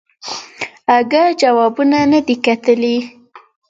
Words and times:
اگه 0.97 1.23
جوابونه 1.41 1.99
ندي 2.11 2.35
کتلي. 2.45 2.95